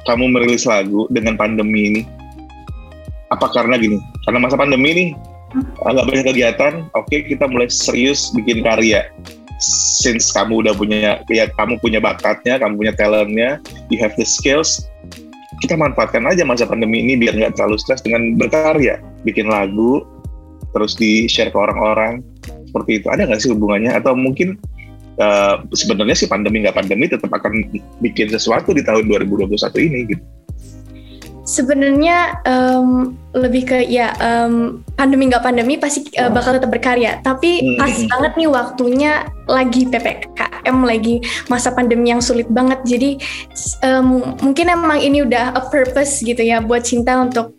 kamu 0.07 0.31
merilis 0.31 0.65
lagu 0.65 1.11
dengan 1.11 1.35
pandemi 1.35 1.91
ini. 1.91 2.03
Apa 3.35 3.51
karena 3.51 3.77
gini? 3.81 3.99
Karena 4.29 4.39
masa 4.39 4.55
pandemi 4.55 4.89
ini 4.95 5.05
hmm. 5.59 5.83
nggak 5.83 6.07
banyak 6.07 6.27
kegiatan. 6.31 6.73
Oke, 6.95 7.11
okay, 7.11 7.21
kita 7.35 7.51
mulai 7.51 7.67
serius 7.67 8.31
bikin 8.33 8.63
karya 8.63 9.11
since 9.63 10.35
kamu 10.35 10.67
udah 10.67 10.75
punya 10.75 11.23
ya 11.31 11.47
kamu 11.55 11.79
punya 11.79 12.03
bakatnya, 12.03 12.59
kamu 12.59 12.83
punya 12.83 12.93
talentnya, 12.99 13.63
you 13.95 13.99
have 14.03 14.11
the 14.19 14.27
skills, 14.27 14.91
kita 15.63 15.79
manfaatkan 15.79 16.27
aja 16.27 16.43
masa 16.43 16.67
pandemi 16.67 16.99
ini 16.99 17.15
biar 17.15 17.39
nggak 17.39 17.55
terlalu 17.55 17.79
stres 17.79 18.03
dengan 18.03 18.35
berkarya, 18.35 18.99
bikin 19.23 19.47
lagu, 19.47 20.03
terus 20.75 20.99
di 20.99 21.31
share 21.31 21.55
ke 21.55 21.59
orang-orang 21.59 22.19
seperti 22.67 22.99
itu. 22.99 23.07
Ada 23.07 23.31
nggak 23.31 23.41
sih 23.47 23.55
hubungannya? 23.55 23.95
Atau 23.95 24.19
mungkin 24.19 24.59
uh, 25.19 25.61
sebenarnya 25.73 26.17
sih 26.17 26.29
pandemi 26.31 26.63
nggak 26.63 26.77
pandemi 26.77 27.11
tetap 27.11 27.33
akan 27.33 27.69
bikin 28.01 28.31
sesuatu 28.33 28.73
di 28.73 28.81
tahun 28.85 29.09
2021 29.09 29.57
ini 29.89 29.99
gitu. 30.15 30.25
Sebenarnya 31.43 32.39
um, 32.47 33.19
lebih 33.35 33.67
ke 33.67 33.79
ya 33.91 34.15
um, 34.23 34.87
pandemi 34.95 35.27
nggak 35.27 35.43
pandemi 35.43 35.75
pasti 35.75 36.07
uh, 36.15 36.31
bakal 36.31 36.55
tetap 36.55 36.71
berkarya. 36.71 37.19
Tapi 37.19 37.59
hmm. 37.59 37.79
pas 37.83 37.95
banget 37.99 38.33
nih 38.39 38.49
waktunya 38.49 39.13
lagi 39.51 39.91
ppkm 39.91 40.77
lagi 40.87 41.19
masa 41.51 41.75
pandemi 41.75 42.15
yang 42.15 42.23
sulit 42.23 42.47
banget. 42.47 42.79
Jadi 42.87 43.19
um, 43.83 44.39
mungkin 44.39 44.71
emang 44.71 45.03
ini 45.03 45.27
udah 45.27 45.51
a 45.59 45.67
purpose 45.67 46.23
gitu 46.23 46.41
ya 46.41 46.63
buat 46.63 46.87
cinta 46.87 47.19
untuk 47.19 47.59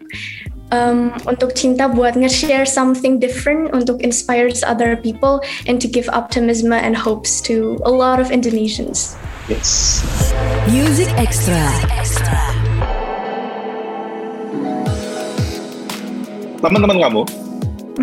um, 0.73 1.13
untuk 1.29 1.53
cinta 1.53 1.85
buat 1.85 2.17
nge-share 2.17 2.65
something 2.65 3.21
different 3.21 3.69
untuk 3.77 4.01
inspires 4.01 4.65
other 4.65 4.97
people 4.97 5.39
and 5.69 5.77
to 5.77 5.85
give 5.85 6.09
optimism 6.09 6.73
and 6.73 6.97
hopes 6.97 7.37
to 7.45 7.77
a 7.85 7.93
lot 7.93 8.17
of 8.17 8.33
Indonesians. 8.33 9.13
Yes. 9.45 10.01
Music 10.65 11.13
Extra. 11.21 11.61
Music 11.61 11.93
Extra. 11.93 12.41
teman-teman 16.63 16.95
kamu, 16.95 17.21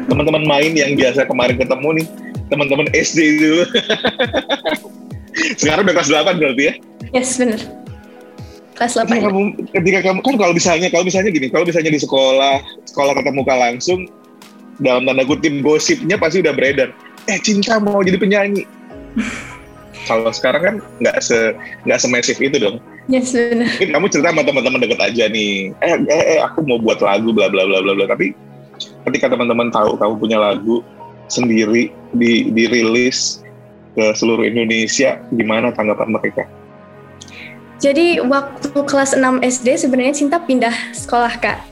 teman-teman 0.05 0.45
main 0.45 0.73
yang 0.77 0.93
biasa 0.93 1.25
kemarin 1.25 1.57
ketemu 1.57 1.89
nih, 1.97 2.07
teman-teman 2.53 2.87
SD 2.93 3.19
itu. 3.41 3.65
Sekarang 5.61 5.89
udah 5.89 5.95
kelas 5.97 6.13
8 6.13 6.37
berarti 6.37 6.63
ya? 6.69 6.75
Yes, 7.17 7.41
benar. 7.41 7.80
Kelas 8.81 8.97
8. 8.97 9.13
Ketika 9.13 9.29
kamu, 9.29 9.43
ketika 9.77 10.01
kamu 10.09 10.19
kan 10.25 10.35
kalau 10.41 10.53
misalnya 10.57 10.89
kalau 10.89 11.05
misalnya 11.05 11.29
gini, 11.29 11.53
kalau 11.53 11.69
misalnya 11.69 11.93
di 11.93 12.01
sekolah, 12.01 12.65
sekolah 12.89 13.13
ketemu 13.13 13.37
muka 13.45 13.55
langsung 13.61 14.09
dalam 14.81 15.05
tanda 15.05 15.29
kutip 15.29 15.53
gosipnya 15.61 16.17
pasti 16.17 16.41
udah 16.41 16.57
beredar. 16.57 16.89
Eh, 17.29 17.37
cinta 17.45 17.77
mau 17.77 18.01
jadi 18.01 18.17
penyanyi. 18.17 18.65
kalau 20.09 20.33
sekarang 20.33 20.63
kan 20.65 20.75
nggak 21.05 21.17
se 21.21 21.53
nggak 21.85 22.01
semasif 22.01 22.41
itu 22.41 22.57
dong. 22.57 22.81
Yes, 23.05 23.37
benar. 23.37 23.69
Mungkin 23.69 23.91
kamu 23.93 24.07
cerita 24.09 24.29
sama 24.33 24.43
teman-teman 24.49 24.81
deket 24.81 25.01
aja 25.05 25.25
nih. 25.29 25.77
Eh, 25.85 25.95
eh, 26.09 26.25
eh, 26.37 26.41
aku 26.41 26.65
mau 26.65 26.81
buat 26.81 27.05
lagu 27.05 27.37
bla 27.37 27.53
bla 27.53 27.69
bla 27.69 27.85
bla 27.85 27.93
bla. 27.93 28.09
Tapi 28.09 28.33
ketika 29.13 29.29
teman-teman 29.29 29.69
tahu 29.69 30.01
kamu 30.01 30.15
punya 30.17 30.41
lagu 30.41 30.81
sendiri 31.29 31.93
di 32.17 32.49
dirilis 32.49 33.45
ke 33.93 34.17
seluruh 34.17 34.49
Indonesia, 34.49 35.21
gimana 35.37 35.69
tanggapan 35.69 36.17
mereka? 36.17 36.49
Jadi 37.81 38.21
waktu 38.21 38.77
kelas 38.77 39.17
6 39.17 39.41
SD 39.41 39.89
sebenarnya 39.89 40.15
Cinta 40.15 40.37
pindah 40.37 40.75
sekolah 40.93 41.33
kak. 41.41 41.71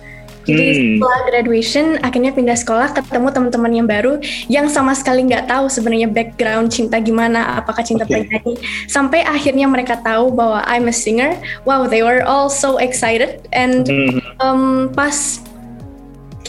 Jadi 0.48 0.64
hmm. 0.64 0.76
setelah 0.96 1.20
graduation 1.28 1.86
akhirnya 2.00 2.32
pindah 2.32 2.56
sekolah 2.56 2.88
ketemu 2.96 3.28
teman-teman 3.28 3.72
yang 3.76 3.84
baru 3.84 4.16
yang 4.48 4.64
sama 4.72 4.96
sekali 4.96 5.28
nggak 5.28 5.44
tahu 5.44 5.68
sebenarnya 5.68 6.08
background 6.08 6.72
cinta 6.72 6.96
gimana, 7.04 7.60
apakah 7.60 7.84
cinta 7.84 8.08
okay. 8.08 8.24
penyanyi. 8.24 8.56
Sampai 8.88 9.28
akhirnya 9.28 9.68
mereka 9.68 10.00
tahu 10.00 10.32
bahwa 10.32 10.64
I'm 10.64 10.88
a 10.88 10.94
singer. 10.96 11.36
Wow, 11.68 11.84
they 11.84 12.00
were 12.00 12.24
all 12.24 12.48
so 12.48 12.80
excited 12.80 13.44
and 13.52 13.84
hmm. 13.84 14.24
um, 14.40 14.88
pas 14.96 15.44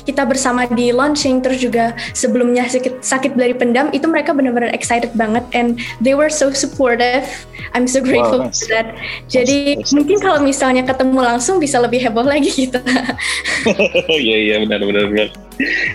kita 0.04 0.24
bersama 0.28 0.66
di 0.70 0.92
launching 0.94 1.42
terus 1.44 1.60
juga 1.60 1.96
sebelumnya 2.16 2.68
sakit 2.68 3.02
sakit 3.04 3.34
dari 3.36 3.56
pendam 3.56 3.92
itu 3.92 4.06
mereka 4.06 4.36
benar-benar 4.36 4.72
excited 4.76 5.12
banget 5.16 5.44
and 5.52 5.80
they 6.04 6.16
were 6.16 6.32
so 6.32 6.52
supportive 6.52 7.26
I'm 7.74 7.86
so 7.86 8.02
grateful 8.02 8.44
wow, 8.44 8.50
nice. 8.50 8.66
for 8.66 8.74
that 8.74 8.96
jadi 9.30 9.80
nice, 9.80 9.90
nice, 9.90 9.94
mungkin 9.96 10.18
nice. 10.20 10.26
kalau 10.26 10.40
misalnya 10.42 10.84
ketemu 10.86 11.20
langsung 11.22 11.56
bisa 11.62 11.78
lebih 11.80 12.02
heboh 12.04 12.26
lagi 12.26 12.50
gitu 12.50 12.80
iya 14.26 14.38
iya 14.38 14.56
benar 14.64 14.82
benar 14.84 15.04
benar 15.12 15.28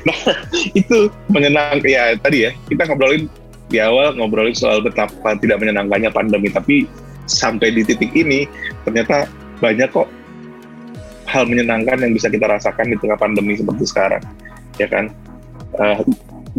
nah 0.04 0.18
itu 0.80 1.08
menyenangkan 1.32 1.88
ya 1.88 2.14
tadi 2.20 2.38
ya 2.48 2.50
kita 2.68 2.88
ngobrolin 2.88 3.26
di 3.72 3.80
awal 3.80 4.12
ngobrolin 4.14 4.54
soal 4.54 4.84
betapa 4.84 5.34
tidak 5.40 5.58
menyenangkannya 5.58 6.10
pandemi 6.12 6.52
tapi 6.52 6.84
sampai 7.24 7.72
di 7.72 7.82
titik 7.82 8.12
ini 8.12 8.44
ternyata 8.84 9.24
banyak 9.58 9.88
kok 9.88 10.08
hal 11.34 11.50
menyenangkan 11.50 11.98
yang 11.98 12.14
bisa 12.14 12.30
kita 12.30 12.46
rasakan 12.46 12.94
di 12.94 12.96
tengah 13.02 13.18
pandemi 13.18 13.58
seperti 13.58 13.84
sekarang, 13.90 14.22
ya 14.78 14.86
kan? 14.86 15.10
Uh, 15.74 15.98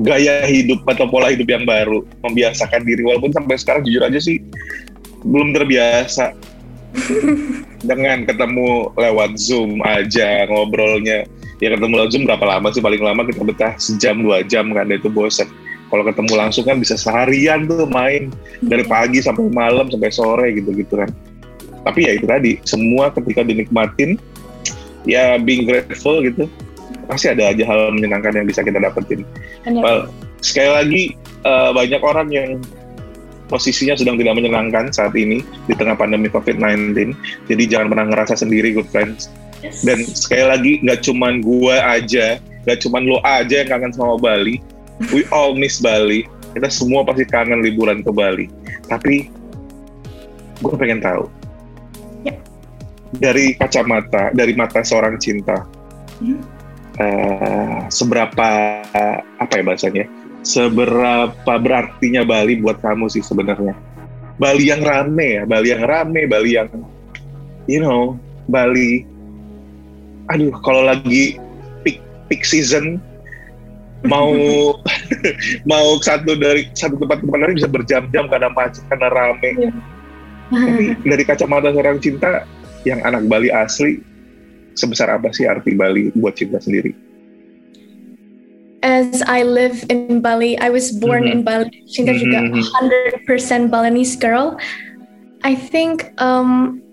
gaya 0.04 0.44
hidup 0.44 0.84
atau 0.84 1.08
pola 1.08 1.32
hidup 1.32 1.48
yang 1.48 1.64
baru, 1.64 2.04
membiasakan 2.20 2.84
diri 2.84 3.08
walaupun 3.08 3.32
sampai 3.32 3.56
sekarang 3.56 3.88
jujur 3.88 4.04
aja 4.04 4.20
sih 4.20 4.44
belum 5.24 5.56
terbiasa 5.56 6.36
dengan 7.90 8.28
ketemu 8.28 8.92
lewat 9.00 9.40
Zoom 9.40 9.80
aja 9.82 10.46
ngobrolnya. 10.52 11.24
Ya 11.64 11.72
ketemu 11.72 12.04
lewat 12.04 12.10
Zoom 12.12 12.24
berapa 12.28 12.46
lama 12.46 12.68
sih 12.76 12.84
paling 12.84 13.00
lama 13.00 13.24
kita 13.24 13.42
betah 13.48 13.74
sejam 13.80 14.20
dua 14.20 14.44
jam 14.44 14.70
kan 14.76 14.92
itu 14.92 15.08
bosan. 15.08 15.48
Kalau 15.88 16.04
ketemu 16.04 16.34
langsung 16.36 16.66
kan 16.68 16.82
bisa 16.82 17.00
seharian 17.00 17.70
tuh 17.70 17.88
main 17.88 18.34
dari 18.60 18.84
pagi 18.84 19.24
sampai 19.24 19.48
malam 19.48 19.88
sampai 19.88 20.12
sore 20.12 20.48
gitu-gitu 20.60 21.00
kan. 21.00 21.10
Tapi 21.86 22.10
ya 22.10 22.12
itu 22.18 22.26
tadi 22.26 22.58
semua 22.66 23.14
ketika 23.14 23.46
dinikmatin 23.46 24.18
ya 25.06 25.38
being 25.42 25.70
grateful 25.70 26.22
gitu 26.22 26.50
pasti 27.06 27.30
ada 27.30 27.54
aja 27.54 27.64
hal 27.66 27.94
menyenangkan 27.94 28.34
yang 28.34 28.46
bisa 28.50 28.66
kita 28.66 28.82
dapetin. 28.82 29.22
Well, 29.70 30.10
sekali 30.42 30.70
lagi 30.74 31.04
uh, 31.46 31.70
banyak 31.72 32.02
orang 32.02 32.28
yang 32.34 32.50
posisinya 33.46 33.94
sedang 33.94 34.18
tidak 34.18 34.42
menyenangkan 34.42 34.90
saat 34.90 35.14
ini 35.14 35.46
di 35.70 35.74
tengah 35.78 35.94
pandemi 35.94 36.28
COVID-19. 36.34 37.14
Jadi 37.46 37.64
jangan 37.70 37.94
pernah 37.94 38.06
ngerasa 38.10 38.42
sendiri, 38.42 38.74
good 38.74 38.90
friends. 38.90 39.30
Yes. 39.62 39.86
Dan 39.86 40.02
sekali 40.06 40.46
lagi 40.46 40.72
nggak 40.82 41.06
cuman 41.06 41.46
gue 41.46 41.76
aja, 41.78 42.42
nggak 42.66 42.80
cuman 42.82 43.02
lo 43.06 43.18
aja 43.22 43.62
yang 43.64 43.70
kangen 43.70 43.94
sama 43.94 44.18
Bali. 44.18 44.62
We 45.14 45.28
all 45.30 45.54
miss 45.54 45.78
Bali. 45.78 46.26
Kita 46.58 46.72
semua 46.72 47.04
pasti 47.06 47.28
kangen 47.28 47.62
liburan 47.62 48.02
ke 48.02 48.10
Bali. 48.10 48.50
Tapi 48.90 49.30
gue 50.64 50.76
pengen 50.80 51.04
tahu, 51.04 51.28
dari 53.14 53.54
kacamata 53.54 54.34
dari 54.34 54.54
mata 54.58 54.82
seorang 54.82 55.20
cinta 55.22 55.66
hmm. 56.22 56.40
uh, 56.98 57.80
seberapa 57.92 58.50
apa 59.38 59.54
ya 59.54 59.64
bahasanya 59.64 60.06
seberapa 60.46 61.54
berartinya 61.58 62.26
Bali 62.26 62.62
buat 62.62 62.82
kamu 62.82 63.10
sih 63.10 63.22
sebenarnya 63.26 63.74
Bali 64.38 64.70
yang 64.70 64.82
rame 64.84 65.42
ya 65.42 65.44
Bali 65.46 65.68
yang 65.74 65.84
rame 65.86 66.22
Bali 66.30 66.52
yang 66.58 66.70
you 67.70 67.82
know 67.82 68.18
Bali 68.50 69.06
aduh 70.30 70.54
kalau 70.66 70.90
lagi 70.90 71.38
peak 71.86 72.02
peak 72.30 72.42
season 72.46 72.98
mau 74.06 74.34
mau 75.72 75.98
satu 76.02 76.36
dari 76.38 76.68
satu 76.74 77.00
tempat 77.00 77.22
ke 77.22 77.26
tempat 77.26 77.40
lain 77.42 77.56
bisa 77.58 77.70
berjam-jam 77.70 78.26
karena 78.30 78.50
macet 78.52 78.84
karena 78.90 79.08
rame 79.12 79.52
yeah. 79.58 79.74
tapi 80.52 80.84
dari 81.12 81.24
kacamata 81.26 81.70
seorang 81.74 81.98
cinta 82.02 82.46
yang 82.86 83.02
anak 83.04 83.26
Bali 83.26 83.50
asli 83.50 84.00
sebesar 84.78 85.10
apa 85.10 85.34
sih 85.34 85.50
arti 85.50 85.74
Bali 85.74 86.14
buat 86.16 86.38
cinta 86.38 86.62
sendiri? 86.62 86.94
As 88.86 89.26
I 89.26 89.42
live 89.42 89.82
in 89.90 90.22
Bali, 90.22 90.62
I 90.62 90.70
was 90.70 90.94
born 90.94 91.26
mm 91.26 91.30
-hmm. 91.30 91.34
in 91.34 91.40
Bali. 91.42 91.74
Cinta 91.90 92.14
mm 92.14 92.22
-hmm. 92.22 92.54
juga 92.54 92.70
100% 93.26 93.74
Balinese 93.74 94.14
girl. 94.22 94.62
I 95.42 95.58
think 95.58 96.14
um, 96.22 96.85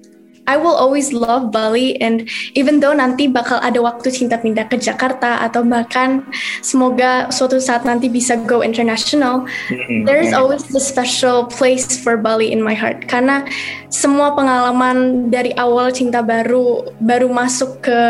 I 0.46 0.58
will 0.58 0.74
always 0.74 1.14
love 1.14 1.54
Bali 1.54 1.94
and 2.02 2.26
even 2.58 2.82
though 2.82 2.90
nanti 2.90 3.30
bakal 3.30 3.62
ada 3.62 3.78
waktu 3.78 4.10
cinta 4.10 4.42
pindah 4.42 4.66
ke 4.66 4.74
Jakarta 4.74 5.38
atau 5.38 5.62
bahkan 5.62 6.26
semoga 6.66 7.30
suatu 7.30 7.62
saat 7.62 7.86
nanti 7.86 8.10
bisa 8.10 8.34
go 8.42 8.58
international, 8.66 9.46
mm-hmm. 9.46 10.02
there 10.02 10.18
is 10.18 10.34
always 10.34 10.66
a 10.74 10.82
special 10.82 11.46
place 11.46 11.94
for 11.94 12.18
Bali 12.18 12.50
in 12.50 12.58
my 12.58 12.74
heart 12.74 13.06
karena 13.06 13.46
semua 13.86 14.34
pengalaman 14.34 15.30
dari 15.30 15.54
awal 15.54 15.94
cinta 15.94 16.24
baru 16.26 16.90
baru 16.98 17.30
masuk 17.30 17.84
ke 17.86 18.00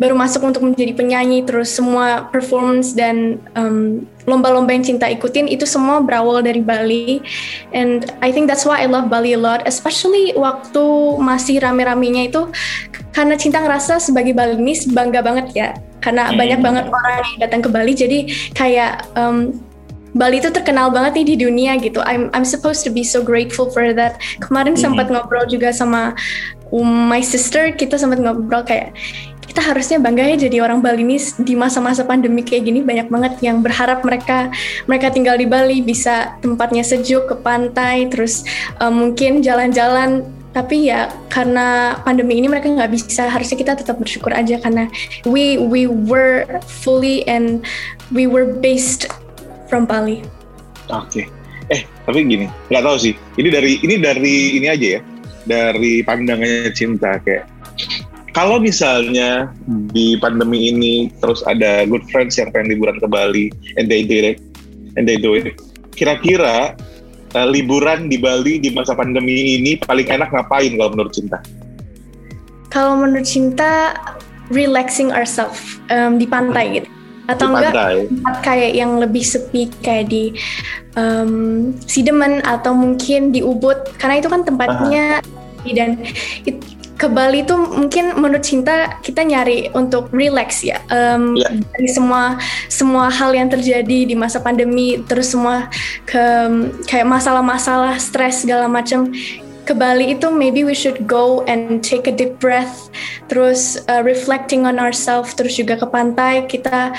baru 0.00 0.16
masuk 0.16 0.48
untuk 0.48 0.64
menjadi 0.64 0.96
penyanyi 0.96 1.44
terus 1.44 1.68
semua 1.68 2.32
performance 2.32 2.96
dan 2.96 3.36
um, 3.52 4.08
lomba-lomba 4.28 4.76
yang 4.76 4.84
cinta 4.84 5.08
ikutin 5.08 5.48
itu 5.48 5.64
semua 5.64 6.04
berawal 6.04 6.44
dari 6.44 6.60
Bali 6.60 7.24
and 7.72 8.12
I 8.20 8.28
think 8.28 8.46
that's 8.46 8.68
why 8.68 8.84
I 8.84 8.86
love 8.86 9.08
Bali 9.08 9.32
a 9.32 9.40
lot 9.40 9.64
especially 9.64 10.36
waktu 10.36 10.84
masih 11.18 11.64
rame-ramenya 11.64 12.28
itu 12.28 12.52
karena 13.16 13.34
cinta 13.40 13.64
ngerasa 13.64 13.98
sebagai 13.98 14.36
Balinese 14.36 14.86
bangga 14.92 15.24
banget 15.24 15.46
ya 15.56 15.68
karena 16.04 16.30
hmm. 16.30 16.36
banyak 16.36 16.60
banget 16.60 16.84
orang 16.92 17.12
yang 17.16 17.26
datang 17.40 17.60
ke 17.64 17.68
Bali 17.72 17.92
jadi 17.96 18.18
kayak 18.54 19.08
um, 19.16 19.56
Bali 20.16 20.40
itu 20.40 20.48
terkenal 20.48 20.88
banget 20.88 21.20
nih 21.20 21.36
di 21.36 21.36
dunia 21.46 21.76
gitu. 21.76 22.00
I'm 22.00 22.32
I'm 22.32 22.42
supposed 22.42 22.80
to 22.88 22.90
be 22.90 23.04
so 23.04 23.20
grateful 23.20 23.68
for 23.68 23.92
that. 23.92 24.16
Kemarin 24.40 24.74
hmm. 24.74 24.82
sempat 24.82 25.12
ngobrol 25.12 25.44
juga 25.44 25.68
sama 25.68 26.16
um, 26.72 27.12
my 27.12 27.20
sister, 27.20 27.70
kita 27.76 28.00
sempat 28.00 28.18
ngobrol 28.18 28.64
kayak 28.64 28.96
kita 29.48 29.64
harusnya 29.64 29.96
bangga 29.96 30.36
ya 30.36 30.36
jadi 30.48 30.60
orang 30.60 30.84
Bali 30.84 31.02
ini 31.02 31.16
di 31.40 31.56
masa-masa 31.56 32.04
pandemi 32.04 32.44
kayak 32.44 32.68
gini 32.68 32.80
banyak 32.84 33.08
banget 33.08 33.34
yang 33.40 33.64
berharap 33.64 34.04
mereka 34.04 34.52
mereka 34.84 35.08
tinggal 35.08 35.40
di 35.40 35.48
Bali 35.48 35.80
bisa 35.80 36.36
tempatnya 36.44 36.84
sejuk 36.84 37.32
ke 37.32 37.36
pantai 37.40 38.06
terus 38.12 38.44
um, 38.78 39.08
mungkin 39.08 39.40
jalan-jalan 39.40 40.28
tapi 40.52 40.90
ya 40.90 41.12
karena 41.28 41.96
pandemi 42.02 42.40
ini 42.40 42.48
mereka 42.48 42.72
nggak 42.72 42.92
bisa 42.92 43.28
harusnya 43.28 43.56
kita 43.56 43.72
tetap 43.78 44.00
bersyukur 44.00 44.32
aja 44.32 44.56
karena 44.58 44.88
we 45.28 45.60
we 45.60 45.86
were 45.86 46.44
fully 46.66 47.22
and 47.28 47.64
we 48.12 48.24
were 48.24 48.48
based 48.58 49.06
from 49.68 49.84
Bali. 49.84 50.24
Oke. 50.88 51.04
Okay. 51.12 51.24
Eh, 51.68 51.84
tapi 52.08 52.24
gini, 52.24 52.48
nggak 52.72 52.80
tahu 52.80 52.96
sih. 52.96 53.14
Ini 53.36 53.48
dari 53.52 53.72
ini 53.84 53.94
dari 54.00 54.36
ini 54.56 54.66
aja 54.66 54.88
ya. 54.98 55.00
Dari 55.48 56.00
pandangannya 56.04 56.72
cinta 56.72 57.20
kayak 57.20 57.44
kalau 58.36 58.60
misalnya 58.60 59.52
di 59.92 60.18
pandemi 60.20 60.72
ini 60.72 60.94
terus 61.20 61.40
ada 61.48 61.88
good 61.88 62.04
friends 62.12 62.36
yang 62.36 62.52
pengen 62.52 62.76
liburan 62.76 62.96
ke 63.00 63.06
Bali 63.08 63.46
and 63.80 63.88
they 63.88 64.04
did 64.04 64.36
it 64.36 64.38
and 64.96 65.08
they 65.08 65.16
do 65.16 65.36
it 65.36 65.56
kira-kira 65.98 66.78
uh, 67.34 67.48
liburan 67.48 68.08
di 68.08 68.16
Bali 68.16 68.62
di 68.62 68.70
masa 68.72 68.94
pandemi 68.94 69.58
ini 69.58 69.76
paling 69.82 70.06
enak 70.06 70.30
ngapain 70.32 70.72
kalau 70.78 70.90
menurut 70.94 71.12
Cinta? 71.12 71.38
Kalau 72.68 72.94
menurut 73.00 73.26
Cinta 73.26 73.96
relaxing 74.48 75.12
ourselves 75.12 75.80
um, 75.92 76.16
di 76.16 76.24
pantai 76.24 76.64
hmm. 76.68 76.74
gitu 76.80 76.90
atau 77.28 77.44
di 77.44 77.60
enggak 77.60 77.74
tempat 78.08 78.36
kayak 78.40 78.72
yang 78.72 78.96
lebih 78.96 79.20
sepi 79.20 79.68
kayak 79.84 80.08
di 80.08 80.32
um, 80.96 81.76
Sidemen 81.84 82.40
atau 82.40 82.72
mungkin 82.72 83.36
di 83.36 83.44
Ubud 83.44 83.76
karena 84.00 84.16
itu 84.16 84.32
kan 84.32 84.48
tempatnya 84.48 85.20
uh. 85.20 85.72
dan 85.76 86.00
it, 86.48 86.56
ke 86.98 87.06
Bali 87.06 87.46
tuh 87.46 87.56
mungkin 87.78 88.18
menurut 88.18 88.42
Cinta 88.42 88.98
kita 89.00 89.22
nyari 89.22 89.70
untuk 89.70 90.10
relax 90.10 90.66
ya. 90.66 90.82
Um, 90.90 91.38
yeah. 91.38 91.54
dari 91.78 91.88
semua 91.88 92.22
semua 92.66 93.06
hal 93.06 93.30
yang 93.38 93.46
terjadi 93.46 94.10
di 94.10 94.14
masa 94.18 94.42
pandemi 94.42 94.98
terus 95.06 95.30
semua 95.30 95.70
ke 96.02 96.20
kayak 96.90 97.06
masalah-masalah 97.06 97.96
stres 98.02 98.42
segala 98.42 98.66
macam. 98.66 99.14
Ke 99.62 99.76
Bali 99.76 100.16
itu 100.16 100.32
maybe 100.32 100.64
we 100.64 100.72
should 100.72 101.04
go 101.04 101.44
and 101.44 101.84
take 101.84 102.08
a 102.08 102.14
deep 102.14 102.40
breath 102.40 102.88
terus 103.28 103.76
uh, 103.92 104.00
reflecting 104.00 104.64
on 104.64 104.80
ourselves 104.80 105.36
terus 105.38 105.54
juga 105.54 105.78
ke 105.78 105.86
pantai. 105.86 106.50
Kita 106.50 106.96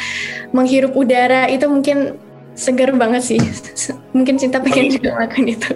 menghirup 0.56 0.96
udara 0.96 1.50
itu 1.52 1.68
mungkin 1.68 2.16
segar 2.56 2.94
banget 2.96 3.36
sih. 3.36 3.42
Mungkin 4.16 4.42
cinta 4.42 4.58
pengen 4.60 4.90
juga 4.90 5.16
makan 5.16 5.54
itu. 5.54 5.70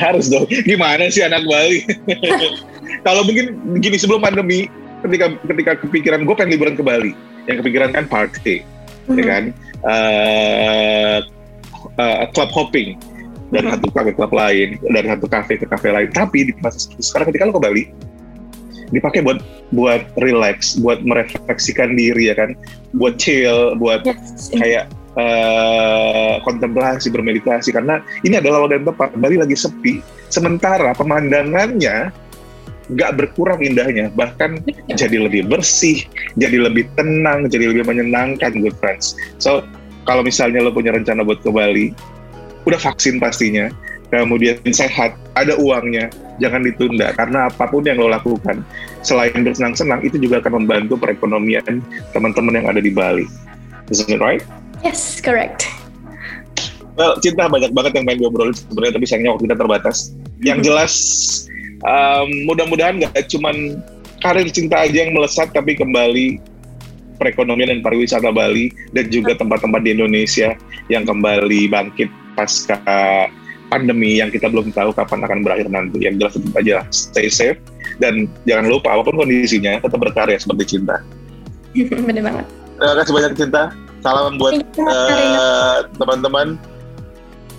Harus 0.00 0.32
dong. 0.32 0.48
Gimana 0.48 1.12
sih 1.12 1.22
anak 1.22 1.44
Bali 1.44 1.84
kalau 3.00 3.22
mungkin 3.24 3.56
gini 3.80 3.96
sebelum 3.96 4.20
pandemi 4.20 4.68
ketika 5.00 5.26
ketika 5.48 5.72
kepikiran 5.84 6.24
gue 6.28 6.34
pengen 6.36 6.52
liburan 6.56 6.74
ke 6.76 6.84
Bali. 6.84 7.12
Yang 7.48 7.64
kepikiran 7.64 7.90
kan 7.96 8.04
party 8.06 8.60
mm-hmm. 8.60 9.16
ya 9.16 9.24
kan? 9.24 9.44
Uh, 9.80 11.18
uh, 11.96 12.24
club 12.36 12.50
hopping. 12.52 13.00
Dari 13.50 13.66
mm-hmm. 13.66 13.82
satu 13.82 13.88
kafe 13.90 14.10
klub 14.14 14.30
lain 14.30 14.78
dari 14.94 15.06
satu 15.10 15.26
kafe 15.26 15.58
ke 15.58 15.66
kafe 15.66 15.88
lain. 15.90 16.08
Tapi 16.12 16.38
di 16.48 16.52
masa 16.60 16.86
sekarang 17.00 17.32
ketika 17.32 17.48
lo 17.48 17.56
ke 17.56 17.62
Bali 17.64 17.84
dipakai 18.90 19.22
buat 19.22 19.38
buat 19.70 20.02
relax 20.18 20.74
buat 20.82 21.02
merefleksikan 21.02 21.96
diri 21.96 22.30
ya 22.30 22.36
kan? 22.36 22.54
Buat 22.94 23.18
chill 23.18 23.74
buat 23.80 24.04
yes. 24.06 24.52
kayak 24.54 24.92
uh, 25.16 26.38
kontemplasi 26.44 27.10
bermeditasi. 27.10 27.74
Karena 27.74 28.04
ini 28.22 28.38
adalah 28.38 28.68
waktu 28.68 28.84
yang 28.84 28.86
tepat. 28.92 29.16
Bali 29.18 29.40
lagi 29.40 29.56
sepi. 29.56 30.04
Sementara 30.30 30.94
pemandangannya 30.94 32.14
nggak 32.90 33.10
berkurang 33.16 33.62
indahnya, 33.62 34.10
bahkan 34.14 34.58
jadi 34.90 35.22
lebih 35.22 35.46
bersih, 35.46 36.02
jadi 36.34 36.66
lebih 36.66 36.90
tenang, 36.98 37.46
jadi 37.46 37.70
lebih 37.70 37.86
menyenangkan, 37.86 38.58
good 38.58 38.74
friends. 38.82 39.14
So, 39.38 39.62
kalau 40.08 40.26
misalnya 40.26 40.64
lo 40.64 40.74
punya 40.74 40.90
rencana 40.90 41.22
buat 41.22 41.38
ke 41.42 41.50
Bali, 41.54 41.94
udah 42.66 42.80
vaksin 42.80 43.22
pastinya, 43.22 43.70
kemudian 44.10 44.58
sehat, 44.74 45.14
ada 45.38 45.54
uangnya, 45.54 46.10
jangan 46.42 46.66
ditunda 46.66 47.14
karena 47.14 47.46
apa 47.46 47.64
pun 47.70 47.86
yang 47.86 48.02
lo 48.02 48.10
lakukan, 48.10 48.66
selain 49.06 49.38
bersenang-senang, 49.46 50.02
itu 50.02 50.18
juga 50.18 50.42
akan 50.42 50.64
membantu 50.64 50.98
perekonomian 50.98 51.78
teman-teman 52.10 52.58
yang 52.58 52.66
ada 52.66 52.82
di 52.82 52.90
Bali. 52.90 53.26
Isn't 53.90 54.10
it 54.10 54.22
right? 54.22 54.42
Yes, 54.82 55.22
correct. 55.22 55.68
Well, 56.98 57.16
cinta 57.22 57.48
banyak 57.48 57.70
banget 57.72 57.96
yang 57.96 58.04
pengen 58.04 58.20
ngobrol 58.26 58.50
sebenarnya, 58.52 58.92
tapi 58.98 59.06
sayangnya 59.06 59.30
waktu 59.32 59.44
kita 59.46 59.56
terbatas. 59.56 59.96
Yang 60.40 60.58
jelas 60.68 60.92
um, 61.84 62.28
mudah-mudahan 62.48 63.00
nggak 63.00 63.26
cuman 63.30 63.80
karir 64.20 64.48
cinta 64.52 64.84
aja 64.84 65.04
yang 65.06 65.16
melesat 65.16 65.48
tapi 65.52 65.76
kembali 65.76 66.40
perekonomian 67.20 67.76
dan 67.76 67.80
pariwisata 67.84 68.32
Bali 68.32 68.72
dan 68.96 69.12
juga 69.12 69.36
tempat-tempat 69.36 69.80
di 69.84 69.92
Indonesia 69.92 70.56
yang 70.88 71.04
kembali 71.04 71.68
bangkit 71.68 72.08
pasca 72.32 72.80
pandemi 73.68 74.18
yang 74.18 74.32
kita 74.32 74.48
belum 74.48 74.72
tahu 74.72 74.90
kapan 74.96 75.20
akan 75.28 75.38
berakhir 75.44 75.68
nanti. 75.68 76.00
Yang 76.02 76.14
jelas 76.24 76.32
tetap 76.34 76.54
aja 76.58 76.76
stay 76.90 77.28
safe 77.28 77.60
dan 78.00 78.26
jangan 78.48 78.72
lupa 78.72 78.96
apa 78.96 79.04
pun 79.04 79.20
kondisinya 79.20 79.78
tetap 79.78 80.00
berkarya 80.00 80.40
seperti 80.40 80.76
cinta. 80.76 81.04
Benar 82.08 82.24
banget. 82.24 82.46
Terima 82.80 82.94
kasih 82.96 83.12
banyak 83.12 83.32
cinta. 83.36 83.62
Salam 84.00 84.40
buat 84.40 84.64
uh, 84.80 85.84
teman-teman. 86.00 86.56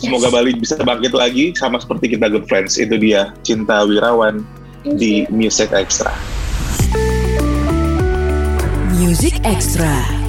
Semoga 0.01 0.27
yes. 0.27 0.33
Bali 0.33 0.51
bisa 0.57 0.75
bangkit 0.81 1.13
lagi 1.13 1.53
sama 1.53 1.77
seperti 1.77 2.17
kita 2.17 2.25
good 2.33 2.49
friends. 2.49 2.81
Itu 2.81 2.97
dia 2.97 3.37
Cinta 3.45 3.85
Wirawan 3.85 4.41
di 4.97 5.29
Music 5.29 5.69
Extra. 5.69 6.09
Music 8.97 9.37
Extra. 9.45 10.20